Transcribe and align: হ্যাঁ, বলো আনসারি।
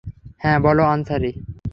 হ্যাঁ, 0.37 0.59
বলো 0.59 0.83
আনসারি। 0.83 1.31